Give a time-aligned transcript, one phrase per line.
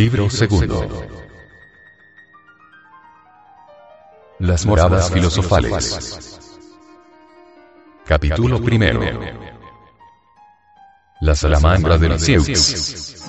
[0.00, 0.88] Libro segundo.
[4.38, 6.40] Las moradas filosofales.
[8.06, 9.02] Capítulo primero.
[11.20, 13.19] La salamandra del Cieux.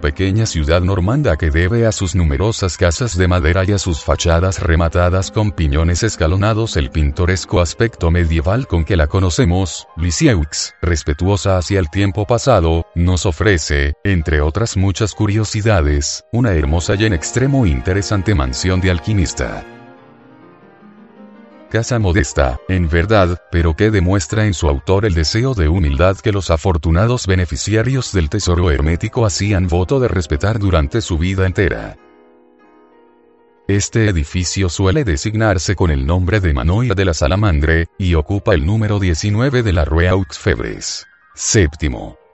[0.00, 4.60] Pequeña ciudad normanda que debe a sus numerosas casas de madera y a sus fachadas
[4.60, 11.80] rematadas con piñones escalonados el pintoresco aspecto medieval con que la conocemos, Lisieux, respetuosa hacia
[11.80, 18.34] el tiempo pasado, nos ofrece, entre otras muchas curiosidades, una hermosa y en extremo interesante
[18.34, 19.64] mansión de alquimista
[21.68, 26.32] casa modesta, en verdad, pero que demuestra en su autor el deseo de humildad que
[26.32, 31.96] los afortunados beneficiarios del tesoro hermético hacían voto de respetar durante su vida entera.
[33.68, 38.64] Este edificio suele designarse con el nombre de Manoir de la Salamandre, y ocupa el
[38.64, 41.06] número 19 de la Rue Aux Febres.
[41.34, 42.27] Séptimo.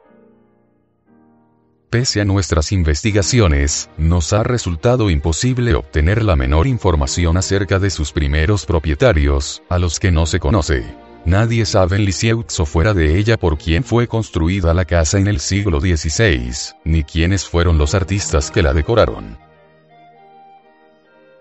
[1.94, 8.10] Pese a nuestras investigaciones, nos ha resultado imposible obtener la menor información acerca de sus
[8.10, 10.82] primeros propietarios, a los que no se conoce.
[11.24, 15.28] Nadie sabe en Lisieux o fuera de ella por quién fue construida la casa en
[15.28, 19.38] el siglo XVI, ni quiénes fueron los artistas que la decoraron.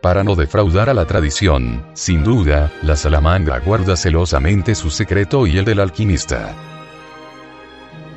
[0.03, 5.57] Para no defraudar a la tradición, sin duda, la salamandra guarda celosamente su secreto y
[5.57, 6.55] el del alquimista.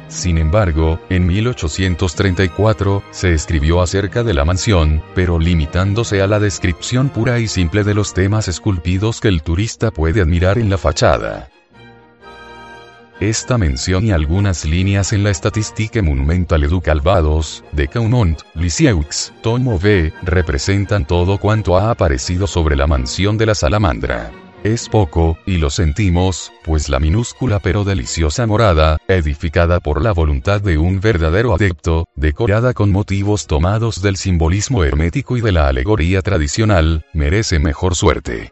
[0.09, 7.09] Sin embargo, en 1834, se escribió acerca de la mansión, pero limitándose a la descripción
[7.09, 11.51] pura y simple de los temas esculpidos que el turista puede admirar en la fachada.
[13.19, 19.81] Esta mención y algunas líneas en la Statistique Monumentale du Calvados, de Caumont, Lisieux, tomo
[20.23, 24.31] representan todo cuanto ha aparecido sobre la mansión de la salamandra.
[24.67, 30.61] Es poco, y lo sentimos, pues la minúscula pero deliciosa morada, edificada por la voluntad
[30.61, 36.21] de un verdadero adepto, decorada con motivos tomados del simbolismo hermético y de la alegoría
[36.21, 38.51] tradicional, merece mejor suerte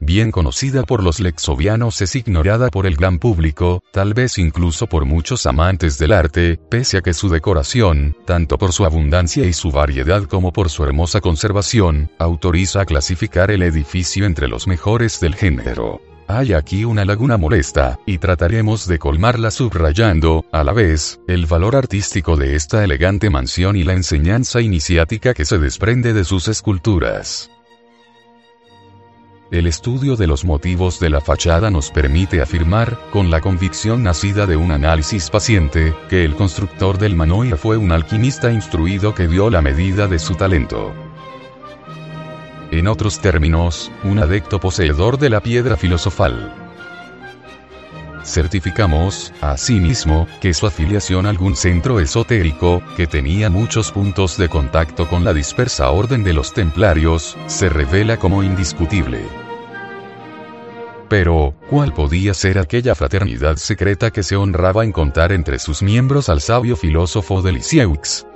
[0.00, 5.04] bien conocida por los lexovianos es ignorada por el gran público, tal vez incluso por
[5.04, 9.70] muchos amantes del arte, pese a que su decoración, tanto por su abundancia y su
[9.70, 15.34] variedad como por su hermosa conservación, autoriza a clasificar el edificio entre los mejores del
[15.34, 16.00] género.
[16.28, 21.76] Hay aquí una laguna molesta, y trataremos de colmarla subrayando, a la vez, el valor
[21.76, 27.50] artístico de esta elegante mansión y la enseñanza iniciática que se desprende de sus esculturas.
[29.52, 34.44] El estudio de los motivos de la fachada nos permite afirmar, con la convicción nacida
[34.44, 39.48] de un análisis paciente, que el constructor del Manoir fue un alquimista instruido que dio
[39.48, 40.92] la medida de su talento.
[42.72, 46.65] En otros términos, un adecto poseedor de la piedra filosofal.
[48.26, 55.08] Certificamos, asimismo, que su afiliación a algún centro esotérico, que tenía muchos puntos de contacto
[55.08, 59.20] con la dispersa orden de los templarios, se revela como indiscutible.
[61.08, 66.28] Pero, ¿cuál podía ser aquella fraternidad secreta que se honraba en contar entre sus miembros
[66.28, 68.26] al sabio filósofo de Lisieux?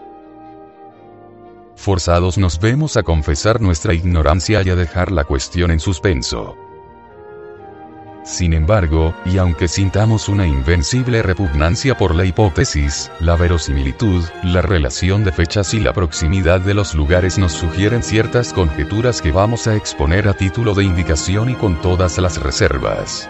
[1.75, 6.57] Forzados nos vemos a confesar nuestra ignorancia y a dejar la cuestión en suspenso.
[8.23, 15.25] Sin embargo, y aunque sintamos una invencible repugnancia por la hipótesis, la verosimilitud, la relación
[15.25, 19.75] de fechas y la proximidad de los lugares nos sugieren ciertas conjeturas que vamos a
[19.75, 23.29] exponer a título de indicación y con todas las reservas.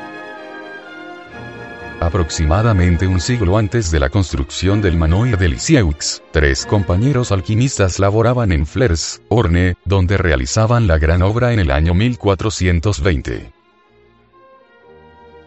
[2.01, 8.51] Aproximadamente un siglo antes de la construcción del Manoir de Lisieux, tres compañeros alquimistas laboraban
[8.51, 13.60] en Flers, Orne, donde realizaban la gran obra en el año 1420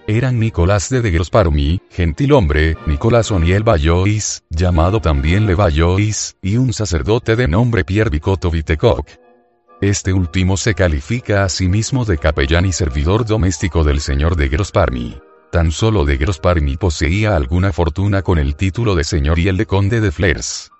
[0.07, 6.73] eran Nicolás de de gentil gentilhombre, Nicolás Oniel Bayois, llamado también Le Bayois, y un
[6.73, 9.07] sacerdote de nombre Pierre Bicotto Vitecoq.
[9.81, 14.49] Este último se califica a sí mismo de capellán y servidor doméstico del señor de
[14.49, 15.17] Grosparmi.
[15.51, 19.65] Tan solo de Grosparmi poseía alguna fortuna con el título de señor y el de
[19.65, 20.72] conde de Flers.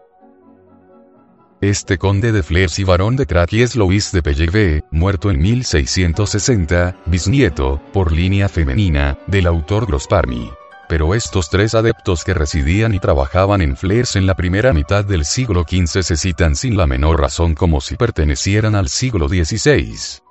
[1.60, 6.94] Este conde de Flers y barón de Cracky es Louis de Pellevé, muerto en 1660,
[7.06, 10.52] bisnieto, por línea femenina, del autor Grosparmy.
[10.88, 15.24] Pero estos tres adeptos que residían y trabajaban en Flers en la primera mitad del
[15.24, 20.27] siglo XV se citan sin la menor razón como si pertenecieran al siglo XVI.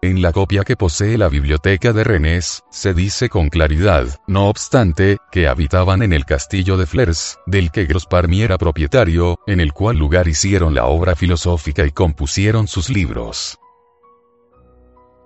[0.00, 5.18] En la copia que posee la biblioteca de Rennes, se dice con claridad, no obstante,
[5.32, 9.96] que habitaban en el castillo de Flers, del que Grosparmy era propietario, en el cual
[9.96, 13.58] lugar hicieron la obra filosófica y compusieron sus libros.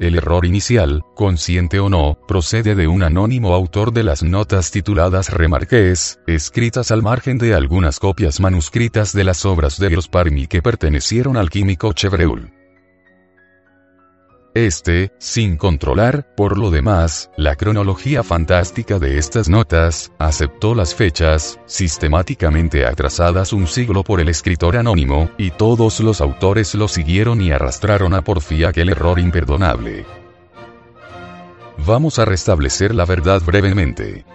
[0.00, 5.28] El error inicial, consciente o no, procede de un anónimo autor de las notas tituladas
[5.28, 11.36] Remarques, escritas al margen de algunas copias manuscritas de las obras de Grosparmy que pertenecieron
[11.36, 12.61] al químico Chevreul.
[14.54, 21.58] Este, sin controlar, por lo demás, la cronología fantástica de estas notas, aceptó las fechas,
[21.64, 27.50] sistemáticamente atrasadas un siglo por el escritor anónimo, y todos los autores lo siguieron y
[27.50, 30.04] arrastraron a porfía aquel error imperdonable.
[31.86, 34.26] Vamos a restablecer la verdad brevemente.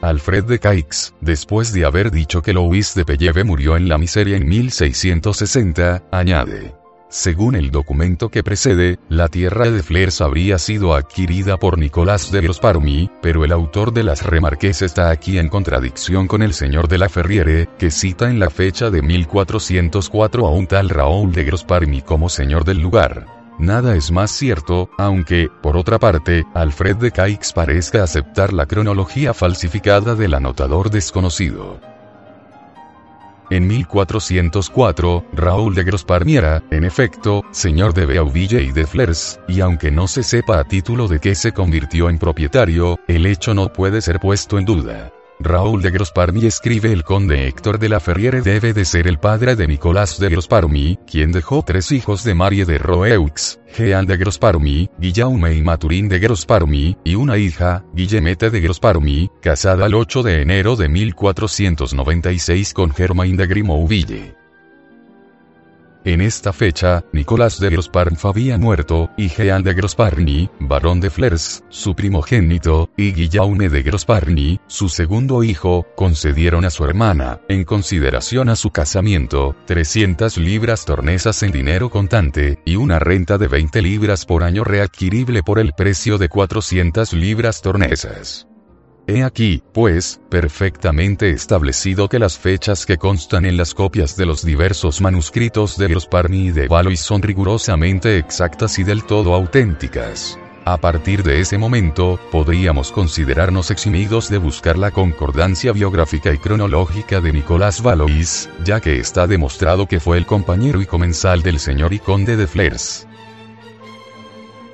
[0.00, 4.36] Alfred de Caix, después de haber dicho que Louis de Pelleve murió en la miseria
[4.38, 6.77] en 1660, añade.
[7.10, 12.42] Según el documento que precede, la tierra de Flers habría sido adquirida por Nicolás de
[12.42, 16.98] Grosparmy, pero el autor de las remarques está aquí en contradicción con el señor de
[16.98, 22.02] la Ferriere, que cita en la fecha de 1404 a un tal Raúl de Grosparmy
[22.02, 23.24] como señor del lugar.
[23.58, 29.32] Nada es más cierto, aunque, por otra parte, Alfred de Caix parezca aceptar la cronología
[29.32, 31.80] falsificada del anotador desconocido.
[33.50, 39.90] En 1404, Raúl de Grosparmiera, en efecto, señor de Beauville y de Flers, y aunque
[39.90, 44.02] no se sepa a título de qué se convirtió en propietario, el hecho no puede
[44.02, 45.12] ser puesto en duda.
[45.40, 49.54] Raúl de Grosparmy escribe el conde Héctor de la Ferriere debe de ser el padre
[49.54, 54.90] de Nicolás de Grosparmy, quien dejó tres hijos de Marie de Roeux, Jean de Grosparmy,
[54.98, 60.42] Guillaume y Maturín de Grosparmy, y una hija, Guillemette de Grosparmy, casada el 8 de
[60.42, 64.47] enero de 1496 con Germain de Grimouville.
[66.08, 71.62] En esta fecha, Nicolás de Grosparny había muerto, y Jean de Grosparny, barón de Flers,
[71.68, 78.48] su primogénito, y Guillaume de Grosparny, su segundo hijo, concedieron a su hermana, en consideración
[78.48, 84.24] a su casamiento, 300 libras tornesas en dinero contante, y una renta de 20 libras
[84.24, 88.47] por año readquirible por el precio de 400 libras tornesas.
[89.10, 94.44] He aquí, pues, perfectamente establecido que las fechas que constan en las copias de los
[94.44, 100.38] diversos manuscritos de los Parmi y de Valois son rigurosamente exactas y del todo auténticas.
[100.66, 107.22] A partir de ese momento, podríamos considerarnos eximidos de buscar la concordancia biográfica y cronológica
[107.22, 111.94] de Nicolás Valois, ya que está demostrado que fue el compañero y comensal del señor
[111.94, 113.08] y conde de Flers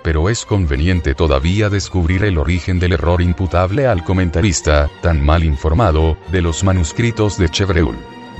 [0.04, 6.18] pero es conveniente todavía descubrir el origen del error imputable al comentarista, tan mal informado,
[6.30, 7.96] de los manuscritos de Chevreul.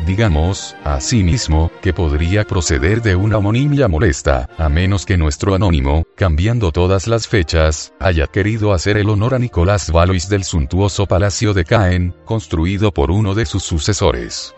[0.06, 6.70] Digamos, asimismo, que podría proceder de una homonimia molesta, a menos que nuestro anónimo, cambiando
[6.70, 11.64] todas las fechas, haya querido hacer el honor a Nicolás Valois del suntuoso palacio de
[11.64, 14.54] Caen, construido por uno de sus sucesores.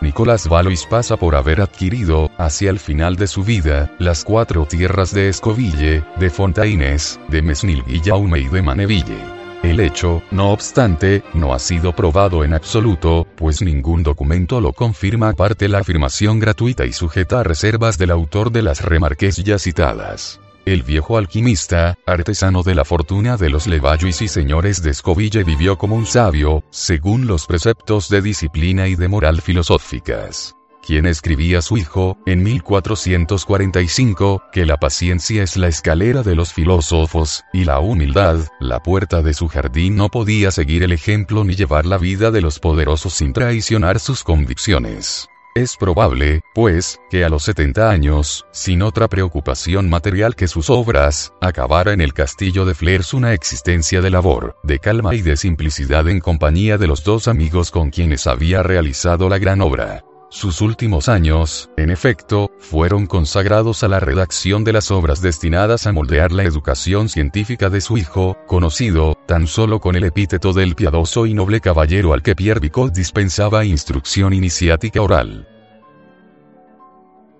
[0.00, 5.12] Nicolás Valois pasa por haber adquirido, hacia el final de su vida, las cuatro tierras
[5.12, 9.40] de Escoville, de Fontaines, de Mesnil Guillaume y de Maneville.
[9.62, 15.28] El hecho, no obstante, no ha sido probado en absoluto, pues ningún documento lo confirma
[15.28, 20.40] aparte la afirmación gratuita y sujeta a reservas del autor de las remarques ya citadas.
[20.66, 25.78] El viejo alquimista, artesano de la fortuna de los Levallois y señores de Escoville vivió
[25.78, 30.54] como un sabio, según los preceptos de disciplina y de moral filosóficas.
[30.82, 36.52] Quien escribía a su hijo, en 1445, que la paciencia es la escalera de los
[36.52, 41.54] filósofos, y la humildad, la puerta de su jardín no podía seguir el ejemplo ni
[41.54, 45.28] llevar la vida de los poderosos sin traicionar sus convicciones.
[45.54, 51.32] Es probable, pues, que a los 70 años, sin otra preocupación material que sus obras,
[51.40, 56.08] acabara en el castillo de Flers una existencia de labor, de calma y de simplicidad
[56.08, 60.04] en compañía de los dos amigos con quienes había realizado la gran obra.
[60.32, 65.92] Sus últimos años, en efecto, fueron consagrados a la redacción de las obras destinadas a
[65.92, 71.26] moldear la educación científica de su hijo, conocido, tan solo con el epíteto del piadoso
[71.26, 75.48] y noble caballero al que Pierre Bicot dispensaba instrucción iniciática oral.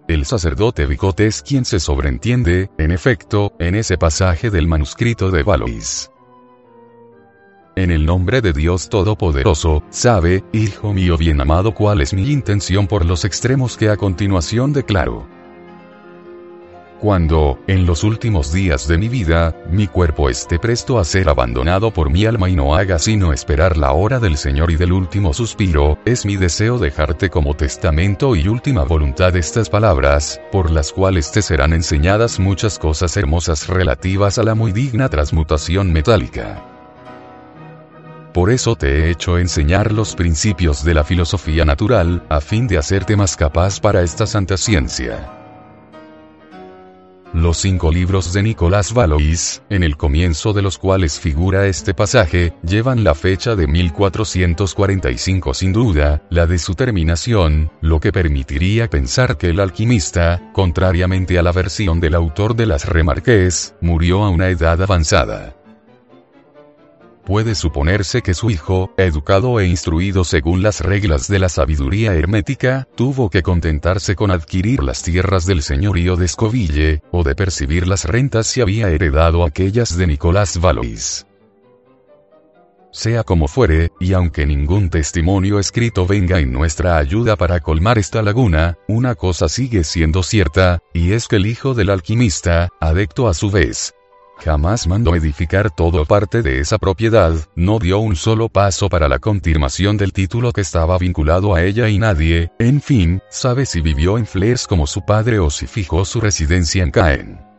[0.09, 5.45] El sacerdote Bicot es quien se sobreentiende, en efecto, en ese pasaje del manuscrito de
[5.45, 6.11] Valois.
[7.81, 12.87] En el nombre de Dios Todopoderoso, sabe, hijo mío bien amado, cuál es mi intención
[12.87, 15.27] por los extremos que a continuación declaro.
[17.01, 21.91] Cuando, en los últimos días de mi vida, mi cuerpo esté presto a ser abandonado
[21.91, 25.33] por mi alma y no haga sino esperar la hora del Señor y del último
[25.33, 31.33] suspiro, es mi deseo dejarte como testamento y última voluntad estas palabras, por las cuales
[31.33, 36.80] te serán enseñadas muchas cosas hermosas relativas a la muy digna transmutación metálica.
[38.41, 42.79] Por eso te he hecho enseñar los principios de la filosofía natural, a fin de
[42.79, 45.31] hacerte más capaz para esta santa ciencia.
[47.35, 52.55] Los cinco libros de Nicolás Valois, en el comienzo de los cuales figura este pasaje,
[52.63, 59.37] llevan la fecha de 1445 sin duda, la de su terminación, lo que permitiría pensar
[59.37, 64.49] que el alquimista, contrariamente a la versión del autor de las Remarques, murió a una
[64.49, 65.60] edad avanzada
[67.25, 72.89] puede suponerse que su hijo, educado e instruido según las reglas de la sabiduría hermética,
[72.97, 78.05] tuvo que contentarse con adquirir las tierras del señorío de Escoville, o de percibir las
[78.05, 81.27] rentas si había heredado aquellas de Nicolás Valois.
[82.93, 88.21] Sea como fuere, y aunque ningún testimonio escrito venga en nuestra ayuda para colmar esta
[88.21, 93.35] laguna, una cosa sigue siendo cierta, y es que el hijo del alquimista, adecto a
[93.35, 93.95] su vez,
[94.43, 99.19] Jamás mandó edificar todo parte de esa propiedad, no dio un solo paso para la
[99.19, 104.17] confirmación del título que estaba vinculado a ella y nadie, en fin, sabe si vivió
[104.17, 107.50] en Flers como su padre o si fijó su residencia en Caen.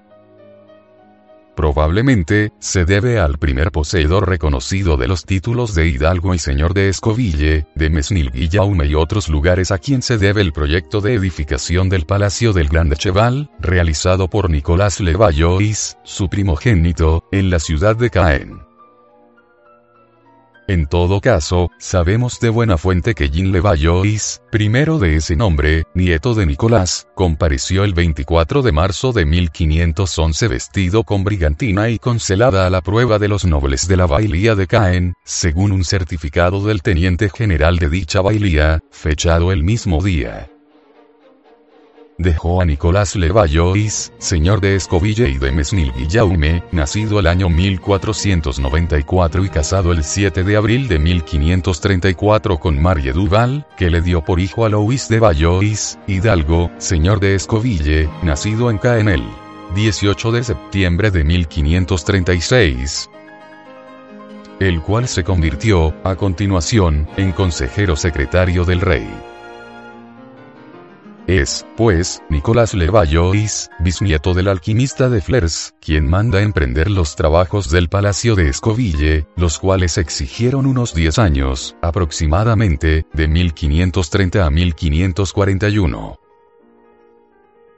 [1.55, 6.89] Probablemente, se debe al primer poseedor reconocido de los títulos de Hidalgo y Señor de
[6.89, 11.89] Escoville, de Mesnil Guillaume y otros lugares a quien se debe el proyecto de edificación
[11.89, 18.09] del Palacio del Grande Cheval, realizado por Nicolás Levallois, su primogénito, en la ciudad de
[18.09, 18.70] Caen.
[20.67, 26.33] En todo caso, sabemos de buena fuente que Jean Levallois, primero de ese nombre, nieto
[26.35, 32.67] de Nicolás, compareció el 24 de marzo de 1511 vestido con brigantina y con celada
[32.67, 36.81] a la prueba de los nobles de la bailía de Caen, según un certificado del
[36.81, 40.50] teniente general de dicha bailía, fechado el mismo día
[42.21, 49.45] dejó a Nicolás Levallois, señor de Escoville y de Mesnil Guillaume, nacido el año 1494
[49.45, 54.39] y casado el 7 de abril de 1534 con Marie Duval, que le dio por
[54.39, 59.23] hijo a Louis de Vallois, Hidalgo, señor de Escoville, nacido en Caenel.
[59.75, 63.09] 18 de septiembre de 1536
[64.61, 69.30] el cual se convirtió, a continuación, en consejero secretario del rey.
[71.31, 77.87] Es, pues, Nicolás Levallois, bisnieto del alquimista de Flers, quien manda emprender los trabajos del
[77.87, 86.19] Palacio de Escoville, los cuales exigieron unos 10 años, aproximadamente, de 1530 a 1541.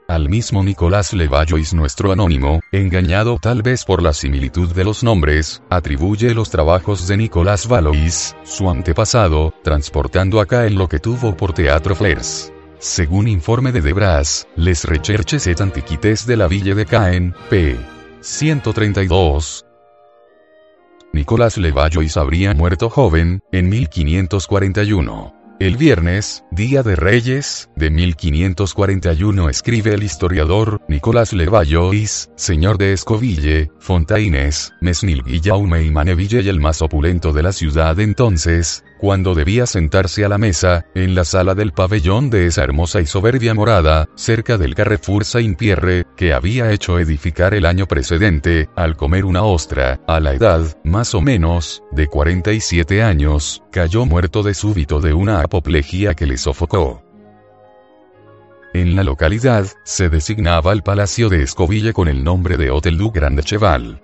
[0.08, 5.62] Al mismo Nicolás Levallois nuestro anónimo, engañado tal vez por la similitud de los nombres,
[5.70, 11.52] atribuye los trabajos de Nicolás Valois, su antepasado, transportando acá en lo que tuvo por
[11.52, 12.50] teatro Flers.
[12.78, 17.76] Según informe de Debras, Les Recherches et Antiquités de la Ville de Caen, p.
[18.20, 19.64] 132.
[21.12, 25.34] Nicolás Levallois habría muerto joven, en 1541.
[25.60, 33.72] El viernes, Día de Reyes, de 1541 escribe el historiador, Nicolás Levallois, señor de Escoville,
[33.80, 39.66] Fontaines, Mesnil Guillaume y Maneville y el más opulento de la ciudad entonces, cuando debía
[39.66, 44.08] sentarse a la mesa, en la sala del pabellón de esa hermosa y soberbia morada,
[44.14, 50.00] cerca del Carrefour Saint-Pierre, que había hecho edificar el año precedente, al comer una ostra,
[50.06, 55.40] a la edad, más o menos, de 47 años, cayó muerto de súbito de una
[55.40, 57.02] apoplejía que le sofocó.
[58.74, 63.10] En la localidad, se designaba el Palacio de Escoville con el nombre de Hotel du
[63.10, 64.02] Grande Cheval.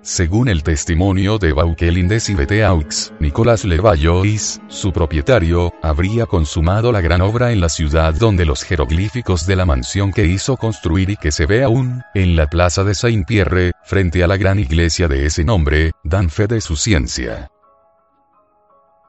[0.00, 7.20] Según el testimonio de Bauquelindes y Beteaux, Nicolás Levallois, su propietario, habría consumado la gran
[7.20, 11.32] obra en la ciudad donde los jeroglíficos de la mansión que hizo construir y que
[11.32, 15.44] se ve aún, en la plaza de Saint-Pierre, frente a la gran iglesia de ese
[15.44, 17.50] nombre, dan fe de su ciencia.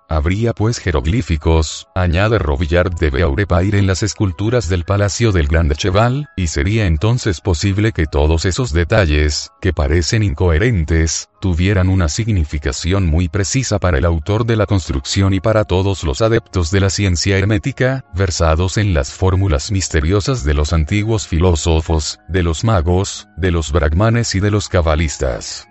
[0.08, 6.30] Habría pues jeroglíficos, añade Robillard de Beaurepaire en las esculturas del Palacio del Grande Cheval,
[6.36, 13.30] y sería entonces posible que todos esos detalles, que parecen incoherentes, tuvieran una significación muy
[13.30, 17.38] precisa para el autor de la construcción y para todos los adeptos de la ciencia
[17.38, 23.72] hermética, versados en las fórmulas misteriosas de los antiguos filósofos, de los magos, de los
[23.72, 25.68] brahmanes y de los cabalistas.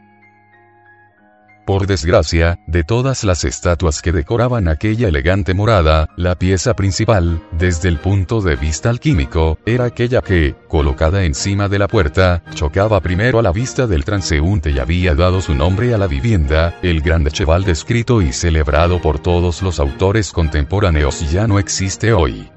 [1.64, 7.88] Por desgracia, de todas las estatuas que decoraban aquella elegante morada, la pieza principal, desde
[7.88, 13.38] el punto de vista alquímico, era aquella que, colocada encima de la puerta, chocaba primero
[13.38, 17.30] a la vista del transeúnte y había dado su nombre a la vivienda, el grande
[17.30, 22.50] cheval descrito y celebrado por todos los autores contemporáneos ya no existe hoy.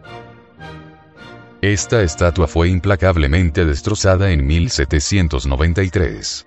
[1.62, 6.47] Esta estatua fue implacablemente destrozada en 1793.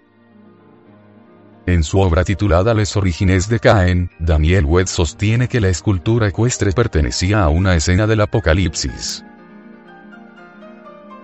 [1.67, 6.73] En su obra titulada Les Origines de Caen, Daniel Webb sostiene que la escultura ecuestre
[6.73, 9.25] pertenecía a una escena del Apocalipsis.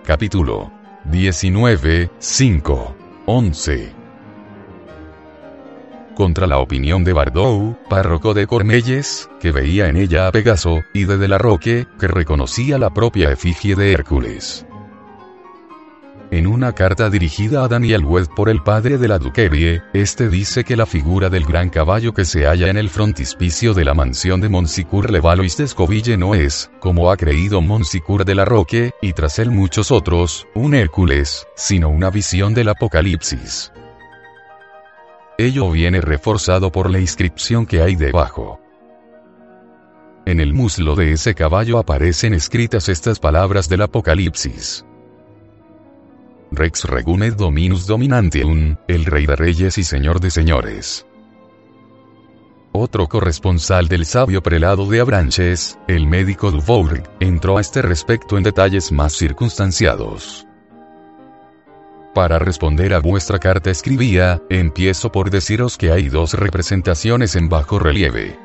[0.05, 0.71] Capítulo
[1.05, 3.97] 19, 5, 11
[6.17, 11.05] contra la opinión de Bardou, párroco de Cormelles, que veía en ella a Pegaso, y
[11.05, 14.65] de De la Roque, que reconocía la propia efigie de Hércules.
[16.29, 20.65] En una carta dirigida a Daniel Webb por el padre de la Duquerie, este dice
[20.65, 24.41] que la figura del gran caballo que se halla en el frontispicio de la mansión
[24.41, 29.39] de Monsicur Levalois de no es, como ha creído Monsicur de la Roque, y tras
[29.39, 33.71] él muchos otros, un Hércules, sino una visión del Apocalipsis.
[35.37, 38.59] Ello viene reforzado por la inscripción que hay debajo.
[40.25, 44.83] En el muslo de ese caballo aparecen escritas estas palabras del Apocalipsis.
[46.51, 51.05] Rex Regunet Dominus Dominantium, el Rey de Reyes y Señor de Señores.
[52.71, 58.43] Otro corresponsal del sabio prelado de Abranches, el médico Dufour, entró a este respecto en
[58.43, 60.47] detalles más circunstanciados.
[62.13, 67.77] Para responder a vuestra carta escribía, empiezo por deciros que hay dos representaciones en bajo
[67.77, 68.39] relieve.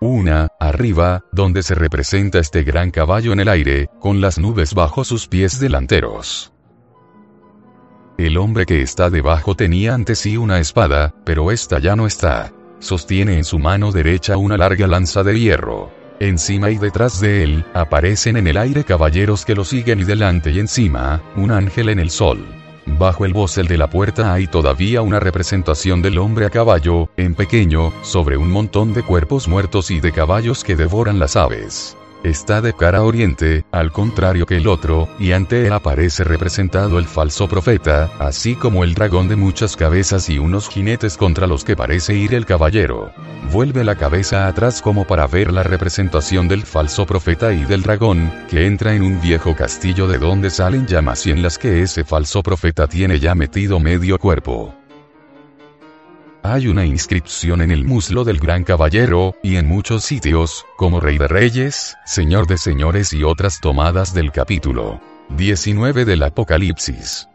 [0.00, 5.04] Una, arriba, donde se representa este gran caballo en el aire, con las nubes bajo
[5.04, 6.52] sus pies delanteros.
[8.18, 12.52] El hombre que está debajo tenía ante sí una espada, pero esta ya no está.
[12.78, 15.90] Sostiene en su mano derecha una larga lanza de hierro.
[16.20, 20.50] Encima y detrás de él, aparecen en el aire caballeros que lo siguen y delante
[20.50, 22.61] y encima, un ángel en el sol.
[22.86, 27.34] Bajo el bosel de la puerta hay todavía una representación del hombre a caballo, en
[27.34, 31.96] pequeño, sobre un montón de cuerpos muertos y de caballos que devoran las aves.
[32.24, 37.00] Está de cara a oriente, al contrario que el otro, y ante él aparece representado
[37.00, 41.64] el falso profeta, así como el dragón de muchas cabezas y unos jinetes contra los
[41.64, 43.10] que parece ir el caballero.
[43.50, 48.32] Vuelve la cabeza atrás como para ver la representación del falso profeta y del dragón,
[48.48, 52.04] que entra en un viejo castillo de donde salen llamas y en las que ese
[52.04, 54.72] falso profeta tiene ya metido medio cuerpo.
[56.44, 61.16] Hay una inscripción en el muslo del gran caballero, y en muchos sitios, como Rey
[61.16, 65.00] de Reyes, Señor de Señores y otras tomadas del capítulo
[65.36, 67.28] 19 del Apocalipsis.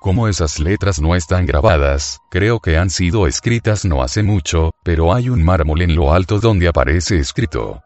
[0.00, 5.12] Como esas letras no están grabadas, creo que han sido escritas no hace mucho, pero
[5.12, 7.82] hay un mármol en lo alto donde aparece escrito.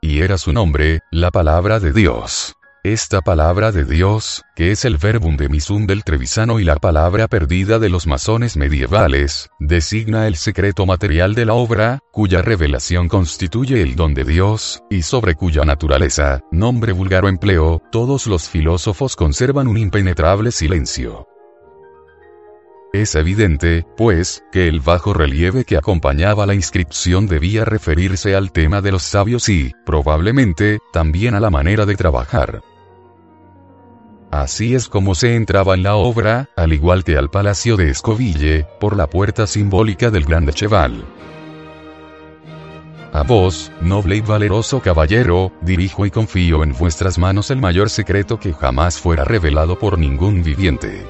[0.00, 2.54] Y era su nombre, la palabra de Dios.
[2.82, 7.28] Esta palabra de Dios, que es el verbum de Misum del Trevisano y la palabra
[7.28, 13.82] perdida de los masones medievales, designa el secreto material de la obra, cuya revelación constituye
[13.82, 19.14] el don de Dios, y sobre cuya naturaleza, nombre vulgar o empleo, todos los filósofos
[19.14, 21.26] conservan un impenetrable silencio.
[22.94, 28.80] Es evidente, pues, que el bajo relieve que acompañaba la inscripción debía referirse al tema
[28.80, 32.62] de los sabios y, probablemente, también a la manera de trabajar.
[34.30, 38.64] Así es como se entraba en la obra, al igual que al Palacio de Escoville,
[38.78, 41.04] por la puerta simbólica del Grande Cheval.
[43.12, 48.38] A vos, noble y valeroso caballero, dirijo y confío en vuestras manos el mayor secreto
[48.38, 51.04] que jamás fuera revelado por ningún viviente.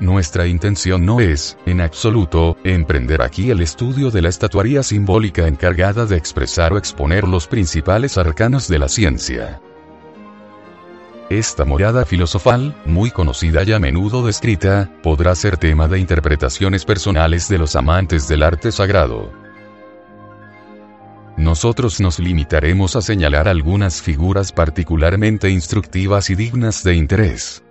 [0.00, 6.06] Nuestra intención no es, en absoluto, emprender aquí el estudio de la estatuaría simbólica encargada
[6.06, 9.60] de expresar o exponer los principales arcanos de la ciencia.
[11.30, 17.48] Esta morada filosofal, muy conocida y a menudo descrita, podrá ser tema de interpretaciones personales
[17.48, 19.32] de los amantes del arte sagrado.
[21.38, 27.64] Nosotros nos limitaremos a señalar algunas figuras particularmente instructivas y dignas de interés.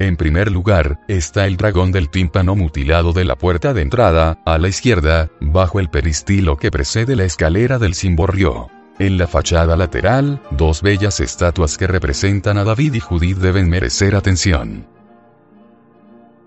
[0.00, 4.58] En primer lugar, está el dragón del tímpano mutilado de la puerta de entrada, a
[4.58, 8.73] la izquierda, bajo el peristilo que precede la escalera del cimborrio.
[8.98, 14.14] En la fachada lateral, dos bellas estatuas que representan a David y Judith deben merecer
[14.14, 14.86] atención.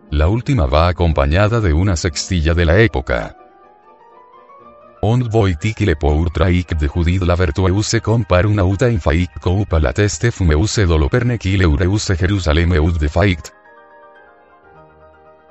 [0.10, 3.36] La última va acompañada de una sextilla de la época.
[5.02, 5.30] De
[7.26, 7.36] la
[8.46, 8.90] una uta
[9.82, 10.54] la de.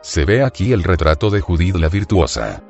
[0.00, 2.62] Se ve aquí el retrato de Judith la virtuosa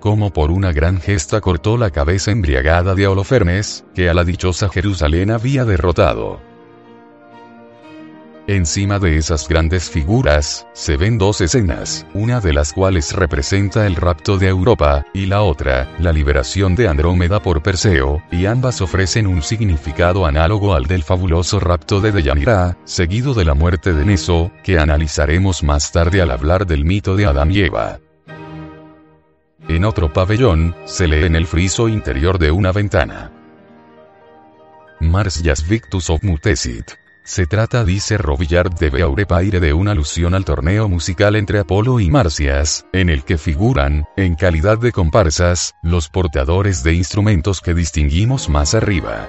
[0.00, 4.68] como por una gran gesta cortó la cabeza embriagada de Holofernes, que a la dichosa
[4.68, 6.40] Jerusalén había derrotado.
[8.46, 13.94] Encima de esas grandes figuras, se ven dos escenas, una de las cuales representa el
[13.94, 19.28] rapto de Europa, y la otra, la liberación de Andrómeda por Perseo, y ambas ofrecen
[19.28, 24.50] un significado análogo al del fabuloso rapto de Deyanira, seguido de la muerte de Neso,
[24.64, 28.00] que analizaremos más tarde al hablar del mito de Adán y Eva.
[29.68, 33.30] En otro pabellón, se lee en el friso interior de una ventana.
[35.00, 36.92] Mars Victus of Mutesit.
[37.22, 42.10] Se trata, dice Robillard de Beaurepaire, de una alusión al torneo musical entre Apolo y
[42.10, 48.48] Marcias, en el que figuran, en calidad de comparsas, los portadores de instrumentos que distinguimos
[48.48, 49.28] más arriba.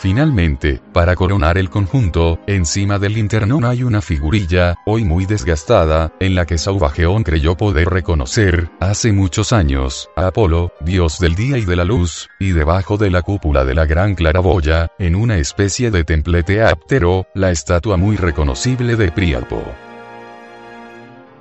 [0.00, 6.34] Finalmente, para coronar el conjunto, encima del linternón hay una figurilla, hoy muy desgastada, en
[6.34, 11.66] la que Sauvageón creyó poder reconocer, hace muchos años, a Apolo, dios del día y
[11.66, 15.90] de la luz, y debajo de la cúpula de la gran claraboya, en una especie
[15.90, 19.62] de templete áptero, la estatua muy reconocible de Priapo.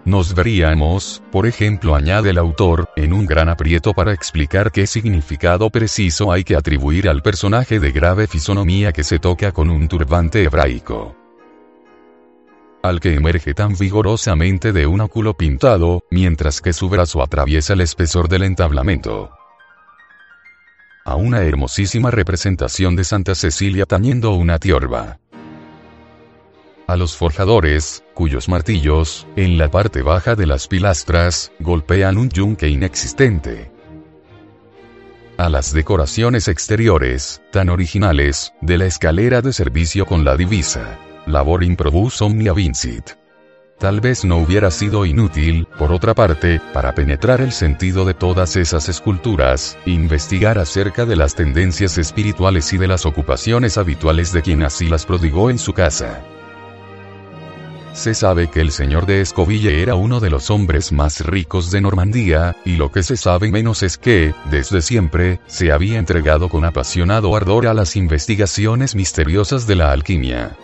[0.05, 5.69] Nos veríamos, por ejemplo, añade el autor, en un gran aprieto para explicar qué significado
[5.69, 10.43] preciso hay que atribuir al personaje de grave fisonomía que se toca con un turbante
[10.43, 11.15] hebraico
[12.81, 17.81] al que emerge tan vigorosamente de un óculo pintado, mientras que su brazo atraviesa el
[17.81, 19.31] espesor del entablamento.
[21.05, 25.19] A una hermosísima representación de Santa Cecilia tañendo una tiorba
[26.89, 32.67] a los forjadores, cuyos martillos, en la parte baja de las pilastras, golpean un yunque
[32.67, 33.71] inexistente.
[35.37, 40.97] A las decoraciones exteriores, tan originales, de la escalera de servicio con la divisa.
[41.27, 43.11] Labor improbus omnia vincit.
[43.77, 48.55] Tal vez no hubiera sido inútil, por otra parte, para penetrar el sentido de todas
[48.55, 54.63] esas esculturas, investigar acerca de las tendencias espirituales y de las ocupaciones habituales de quien
[54.63, 56.23] así las prodigó en su casa.
[57.99, 61.81] Se sabe que el señor de Escoville era uno de los hombres más ricos de
[61.81, 66.63] Normandía, y lo que se sabe menos es que, desde siempre, se había entregado con
[66.63, 70.55] apasionado ardor a las investigaciones misteriosas de la alquimia.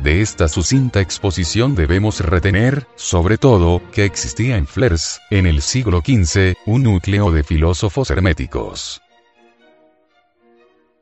[0.00, 6.02] De esta sucinta exposición debemos retener, sobre todo, que existía en Flers, en el siglo
[6.04, 9.02] XV, un núcleo de filósofos herméticos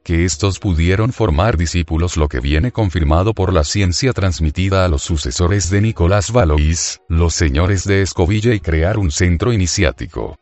[0.06, 5.02] que estos pudieron formar discípulos lo que viene confirmado por la ciencia transmitida a los
[5.02, 10.38] sucesores de Nicolás Valois, los señores de Escoville y crear un centro iniciático.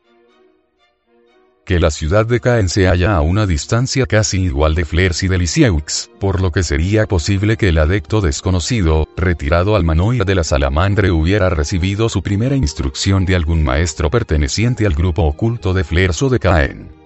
[1.64, 5.28] Que la ciudad de Caen se halla a una distancia casi igual de Flers y
[5.28, 10.34] de Lisieux, por lo que sería posible que el adecto desconocido, retirado al Manoir de
[10.34, 15.84] la Salamandre hubiera recibido su primera instrucción de algún maestro perteneciente al grupo oculto de
[15.84, 17.03] Flers o de Caen.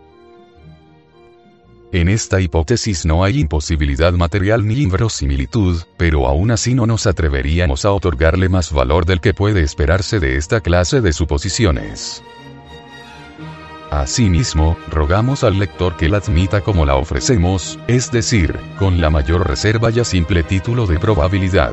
[1.91, 7.87] En esta hipótesis no hay imposibilidad material ni inverosimilitud, pero aún así no nos atreveríamos
[7.87, 12.23] a otorgarle más valor del que puede esperarse de esta clase de suposiciones.
[13.91, 19.49] Asimismo, rogamos al lector que la admita como la ofrecemos, es decir, con la mayor
[19.49, 21.73] reserva y a simple título de probabilidad.